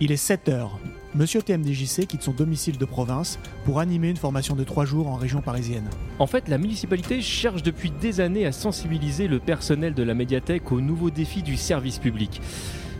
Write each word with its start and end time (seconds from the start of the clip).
Il 0.00 0.10
est 0.10 0.16
7 0.16 0.48
heures. 0.48 0.80
Monsieur 1.14 1.40
TMDJC 1.40 2.06
quitte 2.08 2.22
son 2.22 2.32
domicile 2.32 2.78
de 2.78 2.84
province 2.84 3.38
pour 3.64 3.78
animer 3.78 4.08
une 4.08 4.16
formation 4.16 4.56
de 4.56 4.64
3 4.64 4.84
jours 4.84 5.06
en 5.06 5.14
région 5.14 5.40
parisienne. 5.40 5.88
En 6.18 6.26
fait, 6.26 6.48
la 6.48 6.58
municipalité 6.58 7.22
cherche 7.22 7.62
depuis 7.62 7.92
des 7.92 8.20
années 8.20 8.44
à 8.44 8.50
sensibiliser 8.50 9.28
le 9.28 9.38
personnel 9.38 9.94
de 9.94 10.02
la 10.02 10.14
médiathèque 10.14 10.72
aux 10.72 10.80
nouveaux 10.80 11.10
défis 11.10 11.44
du 11.44 11.56
service 11.56 11.98
public. 11.98 12.40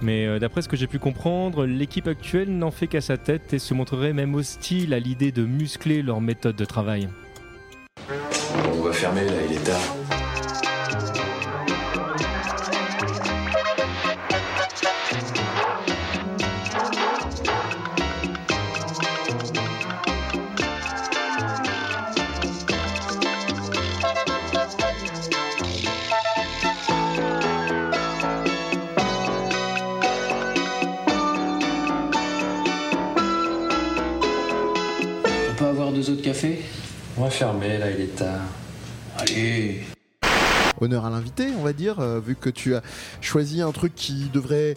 Mais 0.00 0.26
euh, 0.26 0.38
d'après 0.38 0.62
ce 0.62 0.68
que 0.68 0.76
j'ai 0.76 0.86
pu 0.86 0.98
comprendre, 0.98 1.66
l'équipe 1.66 2.06
actuelle 2.06 2.56
n'en 2.56 2.70
fait 2.70 2.86
qu'à 2.86 3.02
sa 3.02 3.18
tête 3.18 3.52
et 3.52 3.58
se 3.58 3.74
montrerait 3.74 4.14
même 4.14 4.34
hostile 4.34 4.94
à 4.94 4.98
l'idée 4.98 5.32
de 5.32 5.44
muscler 5.44 6.00
leur 6.00 6.22
méthode 6.22 6.56
de 6.56 6.64
travail. 6.64 7.08
On 8.72 8.82
va 8.82 8.92
fermer 8.92 9.26
là, 9.26 9.32
il 9.46 9.56
est 9.56 9.64
tard. 9.64 10.07
On 37.16 37.22
va 37.22 37.30
fermer 37.30 37.78
là, 37.78 37.90
il 37.90 38.00
est 38.02 38.16
tard. 38.16 38.40
Allez 39.18 39.80
Honneur 40.80 41.04
à 41.06 41.10
l'invité, 41.10 41.48
on 41.58 41.62
va 41.62 41.72
dire, 41.72 41.98
euh, 42.00 42.20
vu 42.20 42.36
que 42.36 42.50
tu 42.50 42.74
as 42.76 42.82
choisi 43.20 43.60
un 43.62 43.72
truc 43.72 43.94
qui 43.94 44.28
devrait 44.32 44.74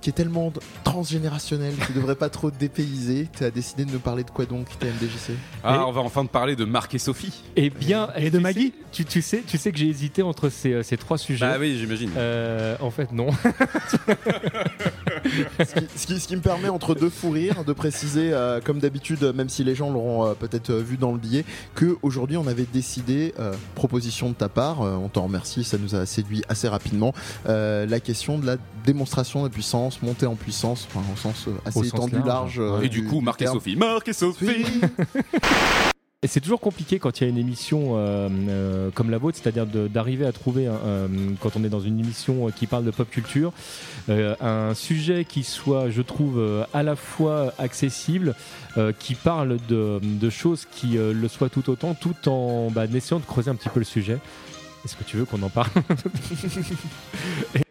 qui 0.00 0.10
est 0.10 0.12
tellement 0.12 0.52
transgénérationnel, 0.82 1.72
qui 1.86 1.94
devrait 1.94 2.14
pas 2.16 2.28
trop 2.28 2.50
te 2.50 2.58
dépayser. 2.58 3.26
Tu 3.34 3.42
as 3.42 3.50
décidé 3.50 3.86
de 3.86 3.90
nous 3.90 4.00
parler 4.00 4.22
de 4.22 4.30
quoi 4.30 4.44
donc, 4.44 4.66
TMDJC 4.78 5.32
Ah, 5.62 5.76
Et- 5.76 5.78
on 5.78 5.92
va 5.92 6.02
enfin 6.02 6.26
te 6.26 6.30
parler 6.30 6.56
de 6.56 6.66
Marc 6.66 6.94
et 6.94 6.98
Sophie. 6.98 7.32
Eh 7.56 7.70
bien, 7.70 8.10
Et 8.14 8.28
de 8.30 8.36
tu 8.36 8.42
Maggie 8.42 8.66
sais- 8.66 8.72
tu, 8.92 9.04
tu 9.06 9.22
sais, 9.22 9.42
tu 9.46 9.56
sais 9.56 9.72
que 9.72 9.78
j'ai 9.78 9.88
hésité 9.88 10.22
entre 10.22 10.50
ces, 10.50 10.74
euh, 10.74 10.82
ces 10.82 10.98
trois 10.98 11.16
sujets. 11.16 11.46
Bah 11.46 11.56
oui, 11.58 11.78
j'imagine. 11.78 12.10
Euh, 12.18 12.76
en 12.80 12.90
fait, 12.90 13.12
non. 13.12 13.28
ce, 15.24 15.74
qui, 15.74 15.86
ce 15.96 16.06
qui- 16.06 16.20
ce 16.20 16.28
qui 16.28 16.36
me 16.36 16.40
permet 16.42 16.68
entre 16.68 16.94
deux 16.94 17.10
fous 17.10 17.30
rires 17.30 17.64
de 17.64 17.72
préciser, 17.72 18.32
euh, 18.32 18.60
comme 18.60 18.78
d'habitude, 18.78 19.22
même 19.34 19.48
si 19.48 19.64
les 19.64 19.74
gens 19.74 19.90
l'auront 19.90 20.26
euh, 20.26 20.34
peut-être 20.34 20.70
euh, 20.70 20.80
vu 20.82 20.96
dans 20.96 21.12
le 21.12 21.18
billet, 21.18 21.44
que 21.74 21.96
aujourd'hui 22.02 22.36
on 22.36 22.46
avait 22.46 22.66
décidé, 22.72 23.34
euh, 23.38 23.52
proposition 23.74 24.28
de 24.30 24.34
ta 24.34 24.48
part, 24.48 24.82
euh, 24.82 24.94
on 24.96 25.08
t'en 25.08 25.22
remercie, 25.24 25.64
ça 25.64 25.78
nous 25.78 25.94
a 25.94 26.06
séduit 26.06 26.42
assez 26.48 26.68
rapidement, 26.68 27.12
euh, 27.48 27.86
la 27.86 28.00
question 28.00 28.38
de 28.38 28.46
la 28.46 28.56
démonstration 28.84 29.42
de 29.42 29.48
puissance, 29.48 30.02
montée 30.02 30.26
en 30.26 30.34
puissance, 30.36 30.86
enfin, 30.90 31.04
au 31.12 31.16
sens 31.16 31.46
euh, 31.48 31.52
assez 31.64 31.78
Au 31.78 31.84
sens 31.84 31.94
étendu, 32.08 32.14
large. 32.16 32.26
large. 32.26 32.60
euh, 32.60 32.80
et 32.82 32.88
du 32.88 33.04
coup, 33.04 33.20
Marc 33.20 33.40
et. 33.42 33.46
Sophie. 33.46 33.76
Marc 33.76 34.08
et 34.08 34.12
Sophie 34.12 34.64
Et 36.24 36.26
c'est 36.26 36.40
toujours 36.40 36.60
compliqué 36.60 36.98
quand 36.98 37.20
il 37.20 37.24
y 37.24 37.26
a 37.26 37.28
une 37.30 37.36
émission 37.36 37.98
euh, 37.98 38.30
euh, 38.48 38.90
comme 38.94 39.10
la 39.10 39.18
vôtre, 39.18 39.36
c'est-à-dire 39.40 39.66
d'arriver 39.66 40.24
à 40.24 40.32
trouver, 40.32 40.66
un- 40.66 40.72
euh, 40.72 41.06
quand 41.38 41.54
on 41.54 41.62
est 41.64 41.68
dans 41.68 41.80
une 41.82 42.00
émission 42.00 42.50
qui 42.56 42.66
parle 42.66 42.86
de 42.86 42.90
pop 42.90 43.10
culture, 43.10 43.52
un 44.08 44.72
sujet 44.72 45.26
qui 45.26 45.44
soit, 45.44 45.90
je 45.90 46.00
trouve, 46.00 46.66
à 46.72 46.82
la 46.82 46.96
fois 46.96 47.52
accessible, 47.58 48.34
qui 48.98 49.14
parle 49.14 49.58
de, 49.68 50.30
choses 50.30 50.66
qui 50.70 50.96
le 50.96 51.28
soient 51.28 51.50
tout 51.50 51.68
autant, 51.68 51.92
tout 51.94 52.16
en 52.26 52.70
bah, 52.70 52.86
essayant 52.86 53.20
de 53.20 53.26
creuser 53.26 53.50
un 53.50 53.54
petit 53.54 53.68
peu 53.68 53.80
le 53.80 53.84
sujet. 53.84 54.18
Est-ce 54.86 54.96
que 54.96 55.04
tu 55.04 55.18
veux 55.18 55.26
qu'on 55.26 55.42
en 55.42 55.50
parle? 55.50 55.68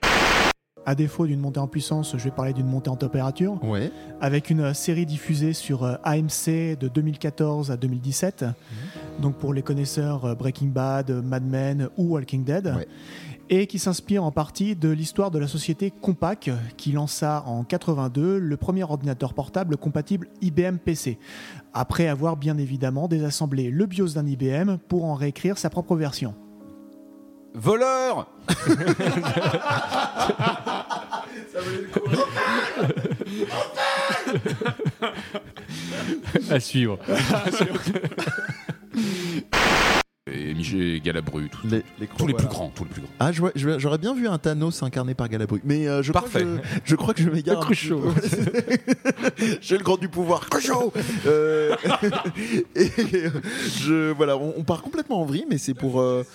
À 0.85 0.95
défaut 0.95 1.25
d'une 1.25 1.39
montée 1.39 1.59
en 1.61 1.67
puissance, 1.67 2.11
je 2.17 2.23
vais 2.23 2.31
parler 2.31 2.51
d'une 2.51 2.67
montée 2.67 2.89
en 2.89 2.97
température, 2.97 3.63
Ouais. 3.63 3.89
avec 4.19 4.49
une 4.49 4.59
euh, 4.59 4.73
série 4.73 5.05
diffusée 5.05 5.53
sur 5.53 5.83
euh, 5.83 5.95
AMC 6.03 6.75
de 6.77 6.89
2014 6.89 7.71
à 7.71 7.77
2017. 7.77 8.43
Donc 9.21 9.35
pour 9.37 9.53
les 9.53 9.61
connaisseurs, 9.61 10.25
euh, 10.25 10.35
Breaking 10.35 10.67
Bad, 10.67 11.09
Mad 11.23 11.45
Men 11.45 11.87
ou 11.97 12.15
Walking 12.15 12.43
Dead. 12.43 12.67
Ouais. 12.75 12.87
Et 13.49 13.67
qui 13.67 13.77
s'inspire 13.79 14.23
en 14.25 14.31
partie 14.31 14.75
de 14.75 14.89
l'histoire 14.89 15.29
de 15.31 15.37
la 15.39 15.47
société 15.47 15.91
Compaq, 15.91 16.49
qui 16.75 16.91
lança 16.91 17.43
en 17.45 17.63
82 17.63 18.37
le 18.39 18.57
premier 18.57 18.83
ordinateur 18.83 19.33
portable 19.33 19.77
compatible 19.77 20.27
IBM 20.41 20.77
PC, 20.77 21.17
après 21.73 22.07
avoir 22.07 22.35
bien 22.35 22.57
évidemment 22.57 23.07
désassemblé 23.07 23.69
le 23.69 23.85
BIOS 23.85 24.13
d'un 24.15 24.25
IBM 24.25 24.77
pour 24.87 25.05
en 25.05 25.13
réécrire 25.13 25.57
sa 25.57 25.69
propre 25.69 25.95
version. 25.95 26.33
Voleur 27.53 28.27
À 36.51 36.59
suivre. 36.59 36.97
Et 40.31 40.53
Miché 40.53 41.01
Galabru, 41.03 41.49
tout- 41.49 41.67
Les, 41.67 41.83
les 41.99 42.07
tous 42.07 42.25
les 42.25 42.33
voilà. 42.33 42.47
plus 42.47 42.47
grands, 42.47 42.71
tous 42.73 42.85
les 42.85 42.89
plus 42.89 43.01
grands. 43.01 43.11
Ah, 43.19 43.31
je 43.33 43.41
vois- 43.41 43.51
je 43.55 43.67
vois- 43.67 43.77
j'aurais 43.77 43.97
bien 43.97 44.15
vu 44.15 44.25
un 44.27 44.37
Thanos 44.37 44.81
incarné 44.81 45.13
par 45.13 45.27
Galabru. 45.27 45.59
Mais 45.65 45.85
euh, 45.87 46.01
je, 46.01 46.11
crois 46.11 46.21
Parfait. 46.21 46.43
que 46.43 46.57
je, 46.85 46.91
je 46.91 46.95
crois 46.95 47.13
que 47.13 47.21
je 47.21 47.29
m'égare. 47.29 47.61
un 47.61 47.65
peu. 47.67 47.73
J'ai 49.61 49.77
le 49.77 49.83
grand 49.83 49.97
du 49.97 50.07
pouvoir. 50.07 50.49
Cruchot 50.49 50.93
Euh, 51.27 51.75
Et 52.75 52.89
euh, 53.15 53.29
je, 53.81 54.11
voilà, 54.13 54.37
on, 54.37 54.53
on 54.57 54.63
part 54.63 54.81
complètement 54.81 55.21
en 55.21 55.25
vrille, 55.25 55.45
mais 55.49 55.57
c'est 55.57 55.73
pour. 55.73 55.99
euh, 55.99 56.25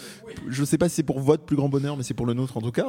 je 0.48 0.64
sais 0.64 0.76
pas 0.78 0.88
si 0.90 0.96
c'est 0.96 1.02
pour 1.02 1.20
votre 1.20 1.44
plus 1.44 1.56
grand 1.56 1.70
bonheur, 1.70 1.96
mais 1.96 2.02
c'est 2.02 2.14
pour 2.14 2.26
le 2.26 2.34
nôtre 2.34 2.56
en 2.58 2.60
tout 2.60 2.72
cas. 2.72 2.86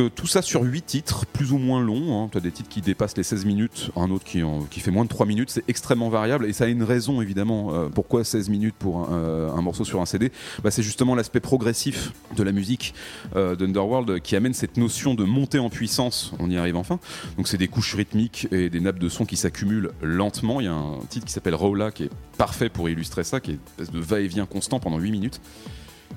Euh, 0.00 0.08
tout 0.08 0.26
ça 0.26 0.42
sur 0.42 0.62
8 0.62 0.82
titres, 0.82 1.26
plus 1.26 1.52
ou 1.52 1.58
moins 1.58 1.80
longs. 1.80 2.24
Hein. 2.24 2.28
Tu 2.32 2.38
as 2.38 2.40
des 2.40 2.50
titres 2.50 2.68
qui 2.68 2.80
dépassent 2.80 3.16
les 3.16 3.22
16 3.22 3.44
minutes, 3.44 3.90
un 3.96 4.10
autre 4.10 4.24
qui, 4.24 4.40
fait 4.80 4.90
moins 4.90 5.04
de 5.04 5.08
3 5.08 5.26
minutes. 5.26 5.50
C'est 5.50 5.64
extrêmement 5.68 6.08
variable 6.08 6.46
et 6.46 6.52
ça 6.52 6.64
a 6.64 6.66
une 6.68 6.82
raison 6.82 7.20
évidemment. 7.20 7.74
Euh, 7.74 7.88
pourquoi 7.88 8.24
16 8.24 8.48
minutes 8.48 8.74
pour 8.78 9.10
un, 9.10 9.12
euh, 9.12 9.50
un 9.50 9.62
morceau 9.62 9.84
sur 9.84 10.00
un 10.00 10.06
CD 10.06 10.32
bah, 10.62 10.70
C'est 10.70 10.82
justement 10.82 11.14
l'aspect 11.14 11.40
progressif 11.40 12.12
de 12.36 12.42
la 12.42 12.52
musique 12.52 12.94
euh, 13.36 13.56
d'Underworld 13.56 14.20
qui 14.20 14.36
amène 14.36 14.54
cette 14.54 14.76
notion 14.76 15.14
de 15.14 15.24
montée 15.24 15.58
en 15.58 15.70
puissance. 15.70 16.32
On 16.38 16.50
y 16.50 16.56
arrive 16.56 16.76
enfin. 16.76 16.98
Donc 17.36 17.48
c'est 17.48 17.58
des 17.58 17.68
couches 17.68 17.94
rythmiques 17.94 18.48
et 18.52 18.70
des 18.70 18.80
nappes 18.80 18.98
de 18.98 19.08
son 19.08 19.24
qui 19.24 19.36
s'accumulent 19.36 19.90
lentement. 20.02 20.60
Il 20.60 20.64
y 20.64 20.68
a 20.68 20.74
un 20.74 20.98
titre 21.08 21.26
qui 21.26 21.32
s'appelle 21.32 21.54
Rolla 21.54 21.90
qui 21.90 22.04
est 22.04 22.10
parfait 22.38 22.70
pour 22.70 22.88
illustrer 22.88 23.24
ça, 23.24 23.40
qui 23.40 23.52
est 23.52 23.54
une 23.54 23.60
espèce 23.60 23.90
de 23.90 24.00
va-et-vient 24.00 24.46
constant 24.46 24.80
pendant 24.80 24.98
8 24.98 25.10
minutes. 25.10 25.40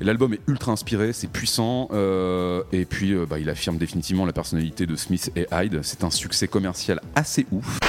L'album 0.02 0.34
est 0.34 0.42
ultra 0.48 0.72
inspiré, 0.72 1.14
c'est 1.14 1.28
puissant, 1.28 1.88
euh, 1.92 2.64
et 2.72 2.86
puis 2.86 3.14
euh, 3.14 3.26
bah, 3.26 3.40
il 3.40 3.50
affirme 3.50 3.78
définitivement 3.78 4.26
la 4.26 4.34
personnalité 4.34 4.86
de 4.86 4.96
Smith 4.96 5.32
et 5.36 5.46
Hyde. 5.52 5.82
C'est 5.84 6.04
un 6.04 6.10
succès 6.10 6.48
commercial 6.48 7.00
assez 7.16 7.46
ouf. 7.52 7.80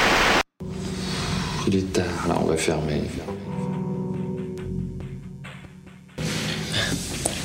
Il 1.67 1.77
est 1.77 1.93
tard, 1.93 2.29
là, 2.29 2.39
on 2.41 2.45
va 2.45 2.57
fermer. 2.57 3.03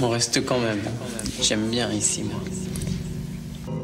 On 0.01 0.09
reste 0.09 0.45
quand 0.45 0.59
même. 0.59 0.79
J'aime 1.41 1.69
bien 1.69 1.91
ici, 1.91 2.23
moi. 2.23 2.39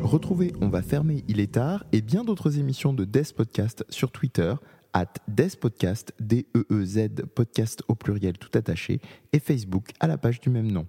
Retrouvez 0.03 0.53
On 0.61 0.69
va 0.69 0.81
fermer, 0.81 1.23
il 1.27 1.39
est 1.39 1.53
tard 1.53 1.83
et 1.91 2.01
bien 2.01 2.23
d'autres 2.23 2.59
émissions 2.59 2.93
de 2.93 3.05
Death 3.05 3.33
Podcast 3.33 3.85
sur 3.89 4.11
Twitter, 4.11 4.53
at 4.95 5.19
Death 5.27 5.57
Podcast, 5.57 6.13
D-E-E-Z, 6.21 7.25
podcast 7.35 7.83
au 7.89 7.95
pluriel 7.95 8.37
tout 8.37 8.57
attaché, 8.57 9.01
et 9.33 9.39
Facebook 9.39 9.89
à 9.99 10.07
la 10.07 10.17
page 10.17 10.39
du 10.39 10.49
même 10.49 10.71
nom. 10.71 10.87